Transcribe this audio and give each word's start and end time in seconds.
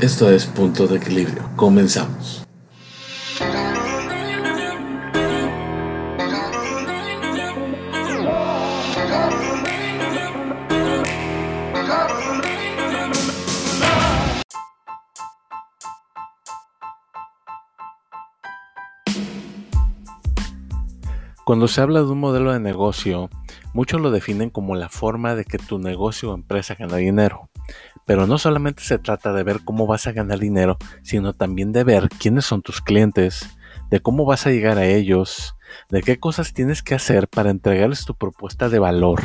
Esto 0.00 0.30
es 0.30 0.46
Punto 0.46 0.86
de 0.86 0.98
Equilibrio. 0.98 1.50
Comenzamos. 1.56 2.46
Cuando 21.44 21.66
se 21.66 21.80
habla 21.80 22.02
de 22.02 22.06
un 22.06 22.20
modelo 22.20 22.52
de 22.52 22.60
negocio, 22.60 23.30
muchos 23.74 24.00
lo 24.00 24.12
definen 24.12 24.50
como 24.50 24.76
la 24.76 24.88
forma 24.88 25.34
de 25.34 25.44
que 25.44 25.58
tu 25.58 25.80
negocio 25.80 26.30
o 26.30 26.34
empresa 26.34 26.76
gana 26.78 26.98
dinero. 26.98 27.48
Pero 28.04 28.26
no 28.26 28.38
solamente 28.38 28.82
se 28.82 28.98
trata 28.98 29.32
de 29.32 29.42
ver 29.42 29.60
cómo 29.64 29.86
vas 29.86 30.06
a 30.06 30.12
ganar 30.12 30.38
dinero, 30.38 30.78
sino 31.02 31.32
también 31.32 31.72
de 31.72 31.84
ver 31.84 32.08
quiénes 32.08 32.44
son 32.44 32.62
tus 32.62 32.80
clientes, 32.80 33.48
de 33.90 34.00
cómo 34.00 34.24
vas 34.24 34.46
a 34.46 34.50
llegar 34.50 34.78
a 34.78 34.86
ellos, 34.86 35.56
de 35.90 36.02
qué 36.02 36.18
cosas 36.18 36.52
tienes 36.52 36.82
que 36.82 36.94
hacer 36.94 37.28
para 37.28 37.50
entregarles 37.50 38.04
tu 38.04 38.14
propuesta 38.14 38.68
de 38.68 38.78
valor, 38.78 39.22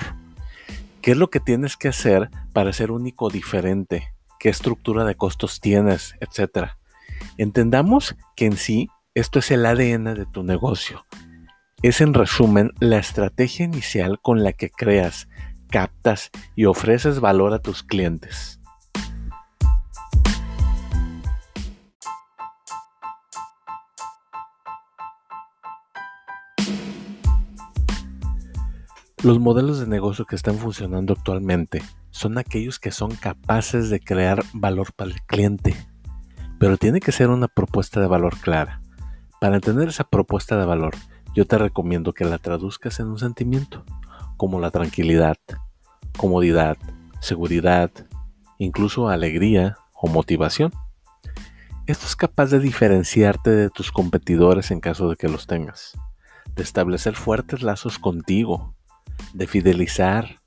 qué 1.02 1.12
es 1.12 1.18
lo 1.18 1.30
que 1.30 1.40
tienes 1.40 1.78
que 1.78 1.90
hacer 1.90 2.30
para 2.54 2.74
ser 2.74 2.92
único 2.92 3.30
diferente, 3.30 4.14
qué 4.40 4.50
estructura 4.50 5.06
de 5.06 5.16
costos 5.16 5.60
tienes, 5.60 6.16
etc. 6.20 6.72
Entendamos 7.38 8.16
que 8.36 8.46
en 8.46 8.58
sí 8.58 8.90
esto 9.16 9.40
es 9.40 9.52
el 9.52 9.66
ADN 9.66 10.16
de 10.16 10.26
tu 10.26 10.44
negocio. 10.44 11.06
Es 11.82 12.02
en 12.02 12.14
resumen 12.14 12.72
la 12.80 12.98
estrategia 12.98 13.66
inicial 13.66 14.20
con 14.22 14.44
la 14.44 14.54
que 14.54 14.70
creas, 14.70 15.28
captas 15.74 16.30
y 16.56 16.66
ofreces 16.66 17.20
valor 17.20 17.52
a 17.52 17.58
tus 17.58 17.82
clientes. 17.82 18.60
Los 29.24 29.40
modelos 29.40 29.80
de 29.80 29.88
negocio 29.88 30.26
que 30.26 30.36
están 30.36 30.60
funcionando 30.60 31.14
actualmente 31.14 31.82
son 32.12 32.38
aquellos 32.38 32.78
que 32.78 32.92
son 32.92 33.16
capaces 33.16 33.90
de 33.90 34.00
crear 34.00 34.44
valor 34.54 34.94
para 34.94 35.10
el 35.10 35.24
cliente, 35.24 35.76
pero 36.60 36.78
tiene 36.78 37.00
que 37.00 37.12
ser 37.12 37.32
una 37.32 37.48
propuesta 37.48 38.00
de 38.00 38.06
valor 38.06 38.38
clara. 38.38 38.80
Para 39.42 39.56
entender 39.56 39.88
esa 39.88 40.04
propuesta 40.04 40.56
de 40.56 40.68
valor, 40.68 40.94
yo 41.34 41.48
te 41.48 41.58
recomiendo 41.58 42.14
que 42.14 42.26
la 42.26 42.38
traduzcas 42.38 43.00
en 43.00 43.08
un 43.08 43.18
sentimiento, 43.18 43.84
como 44.38 44.60
la 44.60 44.72
tranquilidad, 44.72 45.38
comodidad, 46.18 46.78
seguridad, 47.20 47.92
incluso 48.58 49.10
alegría 49.10 49.78
o 49.94 50.08
motivación. 50.08 50.72
Esto 51.86 52.06
es 52.06 52.16
capaz 52.16 52.52
de 52.52 52.60
diferenciarte 52.60 53.50
de 53.50 53.70
tus 53.70 53.92
competidores 53.92 54.72
en 54.72 54.80
caso 54.80 55.10
de 55.10 55.16
que 55.16 55.28
los 55.28 55.48
tengas, 55.48 55.98
de 56.56 56.64
establecer 56.64 57.16
fuertes 57.16 57.62
lazos 57.62 58.00
contigo 58.00 58.74
de 59.34 59.48
fidelizar 59.48 60.38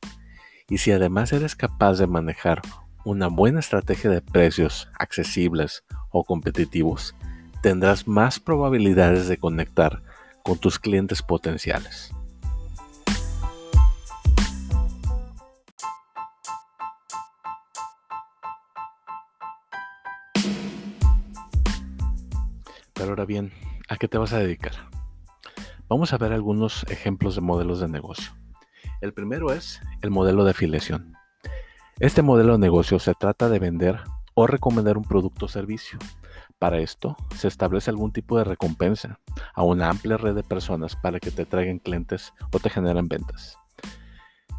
y 0.69 0.78
si 0.78 0.93
además 0.93 1.33
eres 1.33 1.55
capaz 1.55 1.95
de 1.98 2.06
manejar 2.06 2.62
una 3.05 3.28
buena 3.28 3.61
estrategia 3.61 4.11
de 4.11 4.21
precios 4.21 4.89
accesibles 4.98 5.84
o 6.11 6.25
competitivos, 6.25 7.15
tendrás 7.62 8.09
más 8.09 8.41
probabilidades 8.41 9.28
de 9.28 9.37
conectar 9.37 10.03
con 10.43 10.59
tus 10.59 10.78
clientes 10.78 11.23
potenciales. 11.23 12.12
Ahora 23.09 23.25
bien, 23.25 23.53
¿a 23.89 23.97
qué 23.97 24.09
te 24.09 24.19
vas 24.19 24.33
a 24.33 24.39
dedicar? 24.39 24.73
Vamos 25.89 26.12
a 26.12 26.19
ver 26.19 26.33
algunos 26.33 26.85
ejemplos 26.91 27.37
de 27.37 27.41
modelos 27.41 27.79
de 27.79 27.89
negocio. 27.89 28.33
El 29.00 29.12
primero 29.12 29.53
es 29.53 29.81
el 30.03 30.11
modelo 30.11 30.44
de 30.44 30.50
afiliación. 30.50 31.15
Este 32.00 32.22
modelo 32.22 32.55
de 32.55 32.59
negocio 32.59 32.99
se 32.99 33.15
trata 33.15 33.49
de 33.49 33.61
vender 33.61 34.00
o 34.34 34.49
recomendar 34.49 34.99
un 34.99 35.05
producto 35.05 35.47
o 35.47 35.49
servicio. 35.49 36.00
Para 36.59 36.78
esto 36.78 37.17
se 37.37 37.47
establece 37.47 37.91
algún 37.91 38.12
tipo 38.12 38.39
de 38.39 38.44
recompensa 38.44 39.21
a 39.55 39.62
una 39.62 39.88
amplia 39.88 40.17
red 40.17 40.34
de 40.34 40.43
personas 40.43 40.97
para 40.97 41.21
que 41.21 41.31
te 41.31 41.47
traigan 41.47 41.78
clientes 41.78 42.33
o 42.53 42.59
te 42.59 42.71
generen 42.71 43.06
ventas. 43.06 43.56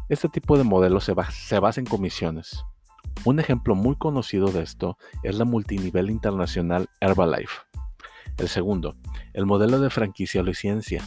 Este 0.08 0.28
tipo 0.28 0.56
de 0.56 0.64
modelo 0.64 1.00
se, 1.00 1.14
se 1.30 1.58
basa 1.58 1.80
en 1.80 1.86
comisiones. 1.86 2.64
Un 3.24 3.40
ejemplo 3.40 3.74
muy 3.74 3.96
conocido 3.96 4.50
de 4.50 4.62
esto 4.62 4.96
es 5.22 5.36
la 5.36 5.44
multinivel 5.44 6.08
internacional 6.08 6.88
Herbalife. 7.00 7.67
El 8.38 8.48
segundo, 8.48 8.94
el 9.32 9.46
modelo 9.46 9.80
de 9.80 9.90
franquicia 9.90 10.40
o 10.40 10.44
licencia. 10.44 11.02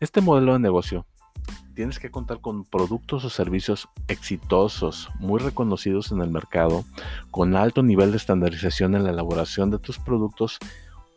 Este 0.00 0.20
modelo 0.20 0.54
de 0.54 0.58
negocio 0.58 1.06
tienes 1.74 2.00
que 2.00 2.10
contar 2.10 2.40
con 2.40 2.64
productos 2.64 3.24
o 3.24 3.30
servicios 3.30 3.88
exitosos, 4.08 5.08
muy 5.20 5.38
reconocidos 5.38 6.10
en 6.10 6.20
el 6.20 6.30
mercado, 6.30 6.84
con 7.30 7.54
alto 7.54 7.84
nivel 7.84 8.10
de 8.10 8.16
estandarización 8.16 8.96
en 8.96 9.04
la 9.04 9.10
elaboración 9.10 9.70
de 9.70 9.78
tus 9.78 10.00
productos 10.00 10.58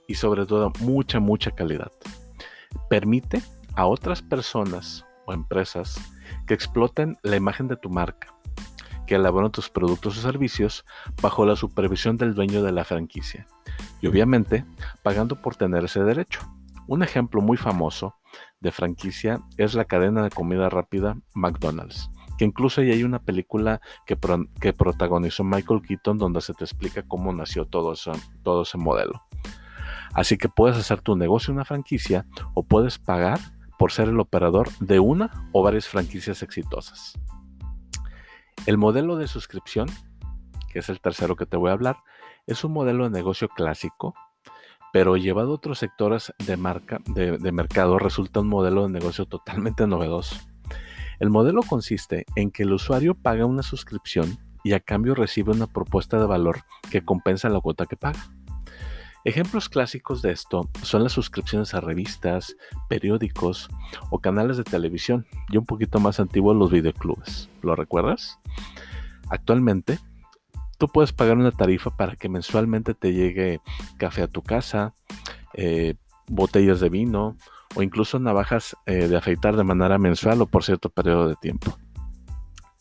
y 0.08 0.14
sobre 0.14 0.46
todo 0.46 0.72
mucha, 0.82 1.20
mucha 1.20 1.50
calidad. 1.52 1.92
Permite 2.88 3.42
a 3.76 3.88
otras 3.88 4.22
personas 4.22 5.08
o 5.26 5.34
empresas 5.34 6.00
que 6.46 6.54
exploten 6.54 7.18
la 7.24 7.36
imagen 7.36 7.68
de 7.68 7.78
tu 7.78 7.90
marca, 7.90 8.36
que 9.08 9.16
elaboren 9.16 9.52
tus 9.52 9.72
productos 9.72 10.20
o 10.20 10.22
servicios 10.22 10.86
bajo 11.20 11.48
la 11.48 11.56
supervisión 11.56 12.16
del 12.16 12.36
dueño 12.36 12.62
de 12.62 12.74
la 12.74 12.84
franquicia 12.84 13.48
y 14.02 14.08
obviamente 14.08 14.66
pagando 15.04 15.42
por 15.42 15.56
tener 15.56 15.86
ese 15.86 16.04
derecho. 16.04 16.42
Un 16.88 17.04
ejemplo 17.04 17.42
muy 17.42 17.58
famoso 17.58 18.16
de 18.60 18.72
franquicia 18.72 19.42
es 19.58 19.74
la 19.76 19.86
cadena 19.86 20.24
de 20.24 20.30
comida 20.30 20.70
rápida 20.70 21.18
McDonald's, 21.36 22.10
que 22.38 22.46
incluso 22.46 22.82
hay 22.82 23.04
una 23.04 23.20
película 23.20 23.80
que, 24.06 24.18
que 24.60 24.74
protagonizó 24.74 25.44
Michael 25.44 25.82
Keaton 25.82 26.18
donde 26.18 26.42
se 26.42 26.54
te 26.54 26.64
explica 26.64 27.04
cómo 27.04 27.32
nació 27.32 27.66
todo, 27.66 27.94
todo 28.44 28.64
ese 28.64 28.78
modelo. 28.78 29.24
Así 30.14 30.38
que 30.38 30.50
puedes 30.50 30.78
hacer 30.78 31.02
tu 31.02 31.16
negocio 31.16 31.54
una 31.54 31.66
franquicia 31.66 32.26
o 32.54 32.64
puedes 32.64 32.98
pagar 32.98 33.40
por 33.78 33.92
ser 33.92 34.10
el 34.10 34.20
operador 34.20 34.70
de 34.80 35.00
una 35.00 35.32
o 35.52 35.64
varias 35.64 35.88
franquicias 35.88 36.44
exitosas. 36.44 37.14
El 38.66 38.78
modelo 38.78 39.16
de 39.16 39.28
suscripción, 39.28 39.88
que 40.70 40.80
es 40.80 40.90
el 40.90 41.02
tercero 41.02 41.36
que 41.36 41.46
te 41.46 41.58
voy 41.58 41.70
a 41.70 41.74
hablar, 41.74 41.98
es 42.48 42.64
un 42.64 42.74
modelo 42.74 43.04
de 43.04 43.10
negocio 43.10 43.50
clásico 43.50 44.14
pero 44.92 45.18
llevado 45.18 45.52
a 45.52 45.56
otros 45.56 45.80
sectores 45.80 46.34
de, 46.46 46.58
marca, 46.58 47.00
de, 47.06 47.52
mercado 47.52 48.00
resulta 48.00 48.40
un 48.40 48.48
modelo 48.48 48.84
de 48.84 48.90
negocio 48.90 49.26
totalmente 49.26 49.86
novedoso. 49.88 50.36
El 51.20 51.30
modelo 51.30 51.62
consiste 51.62 52.26
en 52.36 52.50
que 52.50 52.64
el 52.64 52.74
usuario 52.74 53.14
paga 53.14 53.46
una 53.46 53.62
suscripción 53.62 54.38
y 54.64 54.74
a 54.74 54.80
cambio 54.80 55.16
recibe 55.16 55.52
una 55.52 55.68
propuesta 55.68 56.18
de 56.18 56.26
valor 56.26 56.62
que 56.90 57.04
compensa 57.04 57.50
la 57.50 57.60
cuota 57.60 57.86
que 57.86 57.98
paga. 57.98 58.20
Ejemplos 59.26 59.68
clásicos 59.68 60.22
de 60.22 60.32
esto 60.32 60.70
son 60.82 61.04
las 61.04 61.12
suscripciones 61.12 61.74
a 61.74 61.82
revistas, 61.82 62.56
periódicos 62.88 63.70
o 64.10 64.20
canales 64.20 64.56
de 64.56 64.64
televisión 64.64 65.28
y 65.50 65.58
un 65.58 65.66
poquito 65.66 66.00
más 66.00 66.22
antiguos 66.22 66.56
los 66.56 66.72
videoclubes. 66.72 67.50
¿Lo 67.62 67.76
recuerdas? 67.76 68.40
Actualmente, 69.30 70.00
tú 70.80 70.88
puedes 70.88 71.14
pagar 71.14 71.38
una 71.38 71.52
tarifa 71.52 71.96
para 71.96 72.16
que 72.16 72.30
mensualmente 72.30 72.96
te 72.96 73.14
llegue 73.14 73.62
café 73.98 74.24
a 74.24 74.28
tu 74.28 74.42
casa, 74.42 74.96
eh, 75.54 75.96
botellas 76.28 76.80
de 76.80 76.90
vino 76.90 77.36
o 77.76 77.84
incluso 77.84 78.18
navajas 78.18 78.76
eh, 78.86 79.08
de 79.08 79.18
afeitar 79.18 79.56
de 79.58 79.64
manera 79.64 80.00
mensual 80.00 80.42
o 80.42 80.48
por 80.48 80.64
cierto 80.64 80.90
periodo 80.90 81.28
de 81.28 81.36
tiempo. 81.36 81.78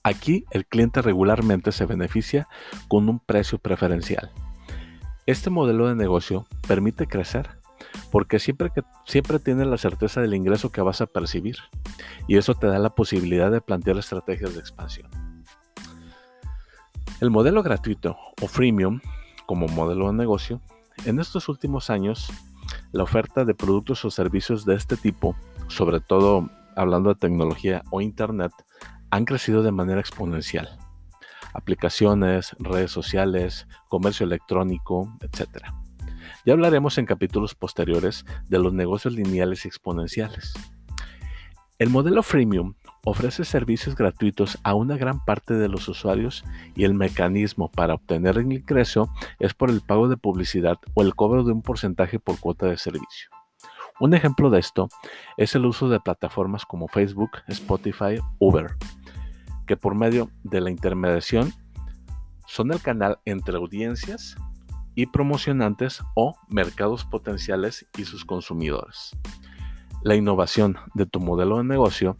Aquí 0.04 0.44
el 0.53 0.64
cliente 0.64 1.03
regularmente 1.03 1.72
se 1.72 1.84
beneficia 1.84 2.48
con 2.87 3.08
un 3.08 3.19
precio 3.19 3.58
preferencial. 3.58 4.31
Este 5.26 5.50
modelo 5.50 5.88
de 5.88 5.96
negocio 5.96 6.46
permite 6.67 7.06
crecer 7.06 7.58
porque 8.12 8.38
siempre, 8.38 8.70
siempre 9.05 9.40
tienes 9.40 9.67
la 9.67 9.76
certeza 9.76 10.20
del 10.20 10.34
ingreso 10.34 10.70
que 10.70 10.81
vas 10.81 11.00
a 11.00 11.06
percibir 11.06 11.56
y 12.28 12.37
eso 12.37 12.55
te 12.55 12.69
da 12.69 12.78
la 12.78 12.94
posibilidad 12.94 13.50
de 13.50 13.61
plantear 13.61 13.99
estrategias 13.99 14.55
de 14.55 14.61
expansión. 14.61 15.27
El 17.20 17.31
modelo 17.31 17.65
gratuito 17.65 18.17
o 18.41 18.47
freemium 18.47 19.00
como 19.44 19.67
modelo 19.67 20.06
de 20.06 20.12
negocio, 20.12 20.61
en 21.05 21.19
estos 21.19 21.49
últimos 21.49 21.91
años, 21.91 22.31
la 22.93 23.03
oferta 23.03 23.44
de 23.44 23.56
productos 23.56 24.05
o 24.05 24.11
servicios 24.12 24.65
de 24.65 24.76
este 24.76 24.97
tipo, 24.97 25.35
sobre 25.67 25.99
todo 25.99 26.49
hablando 26.76 27.09
de 27.09 27.19
tecnología 27.19 27.82
o 27.91 28.00
internet, 28.00 28.53
han 29.11 29.25
crecido 29.25 29.65
de 29.65 29.73
manera 29.73 30.00
exponencial. 30.00 30.79
Aplicaciones, 31.55 32.55
redes 32.61 32.93
sociales, 32.93 33.67
comercio 33.88 34.25
electrónico, 34.25 35.12
etc. 35.21 35.64
Ya 36.47 36.53
hablaremos 36.53 36.99
en 36.99 37.06
capítulos 37.06 37.56
posteriores 37.56 38.26
de 38.49 38.61
los 38.61 38.73
negocios 38.73 39.14
lineales 39.14 39.64
y 39.64 39.69
exponenciales. 39.69 40.55
El 41.81 41.91
modelo 41.91 42.23
freemium 42.23 42.75
ofrece 43.05 43.45
servicios 43.45 43.95
gratuitos 43.95 44.59
a 44.62 44.75
una 44.75 44.97
gran 44.97 45.25
parte 45.25 45.55
de 45.55 45.69
los 45.69 45.89
usuarios 45.89 46.45
y 46.75 46.85
el 46.85 46.95
mecanismo 46.95 47.71
para 47.71 47.95
obtener 47.95 48.39
el 48.39 48.53
ingreso 48.53 49.11
es 49.39 49.55
por 49.55 49.71
el 49.71 49.81
pago 49.81 50.09
de 50.09 50.17
publicidad 50.17 50.79
o 50.95 51.03
el 51.03 51.15
cobro 51.15 51.45
de 51.45 51.53
un 51.53 51.62
porcentaje 51.62 52.19
por 52.19 52.39
cuota 52.39 52.67
de 52.67 52.77
servicio. 52.77 53.31
Un 54.00 54.15
ejemplo 54.15 54.50
de 54.50 54.61
esto 54.61 54.89
es 55.37 55.55
el 55.55 55.67
uso 55.67 55.89
de 55.89 56.00
plataformas 56.00 56.65
como 56.65 56.87
Facebook, 56.87 57.31
Spotify, 57.49 58.21
Uber, 58.39 58.77
que 59.67 59.77
por 59.77 59.95
medio 59.95 60.31
de 60.45 60.61
la 60.61 60.71
intermediación 60.71 61.53
son 62.47 62.73
el 62.73 62.81
canal 62.81 63.19
entre 63.25 63.56
audiencias 63.56 64.37
y 64.95 65.06
promocionantes 65.06 66.03
o 66.15 66.35
mercados 66.49 67.05
potenciales 67.05 67.87
y 67.97 68.05
sus 68.05 68.25
consumidores. 68.25 69.17
La 70.03 70.15
innovación 70.15 70.77
de 70.95 71.06
tu 71.06 71.21
modelo 71.21 71.59
de 71.59 71.65
negocio 71.65 72.17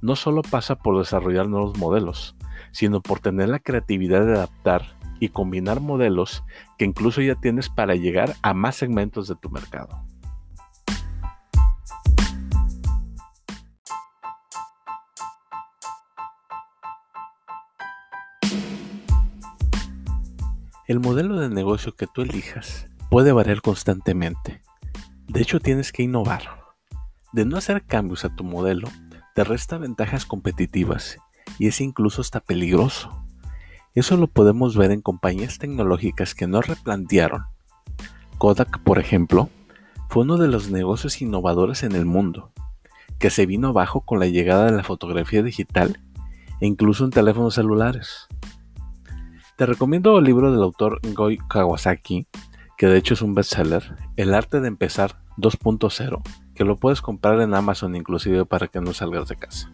no 0.00 0.16
solo 0.16 0.42
pasa 0.42 0.76
por 0.76 0.98
desarrollar 0.98 1.48
nuevos 1.48 1.78
modelos, 1.78 2.36
sino 2.72 3.00
por 3.00 3.20
tener 3.20 3.48
la 3.48 3.58
creatividad 3.58 4.24
de 4.26 4.34
adaptar 4.34 4.96
y 5.20 5.30
combinar 5.30 5.80
modelos 5.80 6.44
que 6.78 6.84
incluso 6.84 7.20
ya 7.20 7.34
tienes 7.34 7.68
para 7.68 7.94
llegar 7.94 8.34
a 8.42 8.54
más 8.54 8.76
segmentos 8.76 9.28
de 9.28 9.36
tu 9.36 9.50
mercado. 9.50 10.06
El 20.86 21.00
modelo 21.00 21.40
de 21.40 21.48
negocio 21.48 21.96
que 21.96 22.06
tú 22.06 22.22
elijas 22.22 22.86
puede 23.10 23.32
variar 23.32 23.60
constantemente. 23.60 24.62
De 25.26 25.42
hecho, 25.42 25.58
tienes 25.58 25.90
que 25.90 26.04
innovar. 26.04 26.64
De 27.32 27.44
no 27.44 27.56
hacer 27.56 27.82
cambios 27.84 28.24
a 28.24 28.34
tu 28.36 28.44
modelo, 28.44 28.88
te 29.36 29.44
resta 29.44 29.76
ventajas 29.76 30.24
competitivas 30.24 31.18
y 31.58 31.66
es 31.66 31.82
incluso 31.82 32.22
hasta 32.22 32.40
peligroso. 32.40 33.22
Eso 33.94 34.16
lo 34.16 34.28
podemos 34.28 34.78
ver 34.78 34.92
en 34.92 35.02
compañías 35.02 35.58
tecnológicas 35.58 36.34
que 36.34 36.46
no 36.46 36.62
replantearon. 36.62 37.44
Kodak, 38.38 38.82
por 38.82 38.98
ejemplo, 38.98 39.50
fue 40.08 40.22
uno 40.22 40.38
de 40.38 40.48
los 40.48 40.70
negocios 40.70 41.20
innovadores 41.20 41.82
en 41.82 41.92
el 41.92 42.06
mundo, 42.06 42.50
que 43.18 43.28
se 43.28 43.44
vino 43.44 43.68
abajo 43.68 44.00
con 44.00 44.20
la 44.20 44.26
llegada 44.26 44.70
de 44.70 44.76
la 44.78 44.84
fotografía 44.84 45.42
digital 45.42 46.00
e 46.62 46.66
incluso 46.66 47.04
en 47.04 47.10
teléfonos 47.10 47.56
celulares. 47.56 48.28
Te 49.58 49.66
recomiendo 49.66 50.18
el 50.18 50.24
libro 50.24 50.50
del 50.50 50.62
autor 50.62 50.98
Goi 51.12 51.36
Kawasaki, 51.46 52.26
que 52.78 52.86
de 52.86 52.96
hecho 52.96 53.12
es 53.12 53.20
un 53.20 53.34
bestseller, 53.34 53.96
El 54.16 54.32
arte 54.32 54.62
de 54.62 54.68
empezar 54.68 55.20
2.0 55.36 56.22
que 56.56 56.64
lo 56.64 56.76
puedes 56.76 57.00
comprar 57.00 57.40
en 57.40 57.54
Amazon 57.54 57.94
inclusive 57.94 58.44
para 58.44 58.66
que 58.66 58.80
no 58.80 58.92
salgas 58.92 59.28
de 59.28 59.36
casa. 59.36 59.70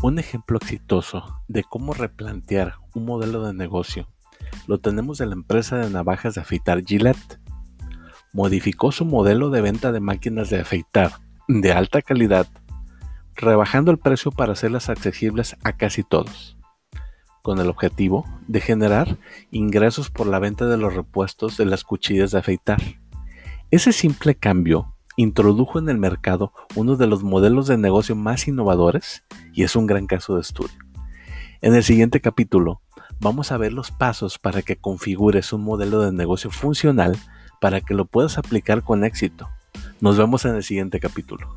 Un 0.00 0.20
ejemplo 0.20 0.58
exitoso 0.58 1.42
de 1.48 1.64
cómo 1.64 1.92
replantear 1.92 2.74
un 2.94 3.04
modelo 3.04 3.44
de 3.44 3.52
negocio 3.52 4.06
lo 4.68 4.78
tenemos 4.78 5.18
de 5.18 5.26
la 5.26 5.32
empresa 5.32 5.78
de 5.78 5.90
navajas 5.90 6.34
de 6.34 6.42
afeitar 6.42 6.84
Gillette. 6.84 7.40
Modificó 8.32 8.92
su 8.92 9.04
modelo 9.04 9.50
de 9.50 9.62
venta 9.62 9.90
de 9.90 10.00
máquinas 10.00 10.50
de 10.50 10.60
afeitar 10.60 11.12
de 11.48 11.72
alta 11.72 12.02
calidad, 12.02 12.46
rebajando 13.34 13.90
el 13.90 13.98
precio 13.98 14.30
para 14.30 14.52
hacerlas 14.52 14.90
accesibles 14.90 15.56
a 15.64 15.72
casi 15.72 16.02
todos 16.02 16.57
con 17.48 17.60
el 17.60 17.70
objetivo 17.70 18.26
de 18.46 18.60
generar 18.60 19.16
ingresos 19.50 20.10
por 20.10 20.26
la 20.26 20.38
venta 20.38 20.66
de 20.66 20.76
los 20.76 20.92
repuestos 20.92 21.56
de 21.56 21.64
las 21.64 21.82
cuchillas 21.82 22.30
de 22.30 22.40
afeitar. 22.40 22.82
Ese 23.70 23.94
simple 23.94 24.34
cambio 24.34 24.94
introdujo 25.16 25.78
en 25.78 25.88
el 25.88 25.96
mercado 25.96 26.52
uno 26.74 26.96
de 26.96 27.06
los 27.06 27.22
modelos 27.22 27.66
de 27.66 27.78
negocio 27.78 28.14
más 28.14 28.48
innovadores 28.48 29.24
y 29.54 29.62
es 29.62 29.76
un 29.76 29.86
gran 29.86 30.06
caso 30.06 30.34
de 30.34 30.42
estudio. 30.42 30.76
En 31.62 31.74
el 31.74 31.82
siguiente 31.82 32.20
capítulo 32.20 32.82
vamos 33.18 33.50
a 33.50 33.56
ver 33.56 33.72
los 33.72 33.92
pasos 33.92 34.38
para 34.38 34.60
que 34.60 34.76
configures 34.76 35.54
un 35.54 35.64
modelo 35.64 36.02
de 36.02 36.12
negocio 36.12 36.50
funcional 36.50 37.16
para 37.62 37.80
que 37.80 37.94
lo 37.94 38.04
puedas 38.04 38.36
aplicar 38.36 38.82
con 38.82 39.04
éxito. 39.04 39.48
Nos 40.02 40.18
vemos 40.18 40.44
en 40.44 40.54
el 40.54 40.62
siguiente 40.62 41.00
capítulo. 41.00 41.56